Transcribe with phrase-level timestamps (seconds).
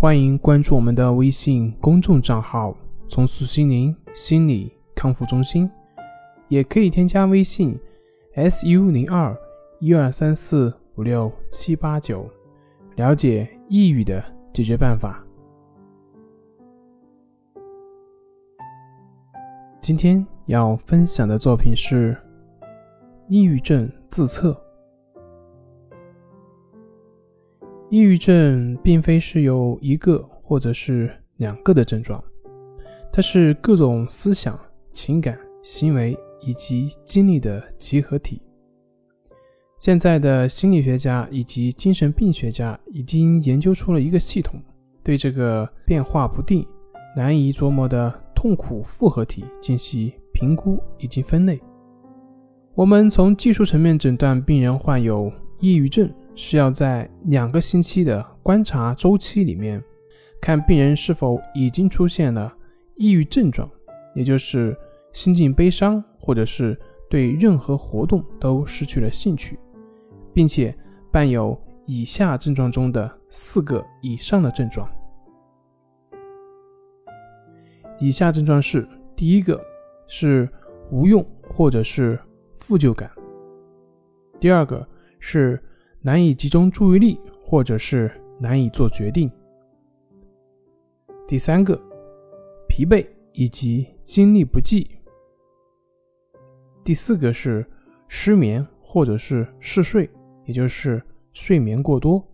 [0.00, 2.72] 欢迎关注我们的微信公众账号
[3.08, 5.68] “重塑心灵心理康复中心”，
[6.46, 7.76] 也可以添加微信
[8.32, 9.36] “su 零二
[9.80, 12.30] 一二三四五六七八九”，
[12.94, 15.20] 了解抑郁的解决办法。
[19.80, 22.16] 今天要分享的作品是
[23.26, 24.52] 《抑郁症自测》。
[27.90, 32.22] 抑郁症并非是有一个或者是两个的症状，
[33.10, 34.58] 它是各种思想、
[34.92, 38.42] 情感、行为以及经历的集合体。
[39.78, 44.60] 现在的心理学家以及精神病学家已经研究出了一个系统，
[45.02, 46.66] 对这个变化不定、
[47.16, 51.58] 难以琢磨的痛苦复合体进行评估以及分类。
[52.74, 56.12] 我们从技术层面诊断病人患有抑郁症。
[56.38, 59.82] 需要在两个星期的观察周期里面，
[60.40, 62.54] 看病人是否已经出现了
[62.94, 63.68] 抑郁症状，
[64.14, 64.74] 也就是
[65.12, 66.78] 心境悲伤，或者是
[67.10, 69.58] 对任何活动都失去了兴趣，
[70.32, 70.72] 并且
[71.10, 74.88] 伴有以下症状中的四个以上的症状。
[77.98, 79.60] 以下症状是：第一个
[80.06, 80.48] 是
[80.92, 81.20] 无用
[81.52, 82.16] 或者是
[82.58, 83.10] 负疚感；
[84.38, 84.86] 第二个
[85.18, 85.60] 是。
[86.00, 89.30] 难以集中注意力，或者是难以做决定。
[91.26, 91.78] 第三个，
[92.68, 94.88] 疲惫以及精力不济。
[96.84, 97.66] 第四个是
[98.06, 100.08] 失眠或者是嗜睡，
[100.46, 101.02] 也就是
[101.32, 102.24] 睡眠过多。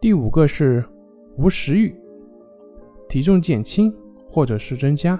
[0.00, 0.84] 第五个是
[1.36, 1.94] 无食欲，
[3.08, 3.94] 体重减轻
[4.28, 5.18] 或者是增加。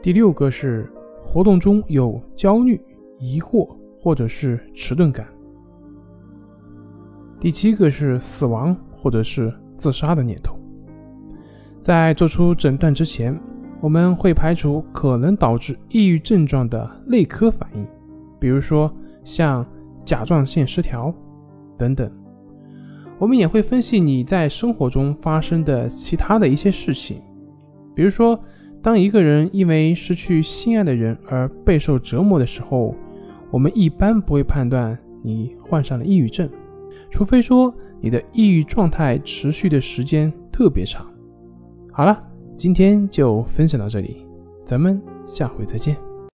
[0.00, 0.88] 第六个是
[1.22, 2.80] 活动中有焦虑、
[3.18, 3.76] 疑惑。
[4.04, 5.26] 或者是迟钝感。
[7.40, 10.58] 第七个是死亡或者是自杀的念头。
[11.80, 13.34] 在做出诊断之前，
[13.80, 17.86] 我们会排除可能导致抑郁症状的内科反应，
[18.38, 18.94] 比如说
[19.24, 19.66] 像
[20.04, 21.10] 甲状腺失调
[21.78, 22.10] 等等。
[23.18, 27.22] 我们也会分析你在生活中发生的其他的一些事情，
[27.94, 28.38] 比如说，
[28.82, 32.94] 当一个人因为失去心爱的人而备受折磨的时候。
[33.54, 36.50] 我们一般不会判断你患上了抑郁症，
[37.08, 41.06] 除非说你的抑郁状态持续的时间特别长。
[41.92, 42.20] 好了，
[42.56, 44.26] 今天就分享到这里，
[44.64, 45.96] 咱们下回再见。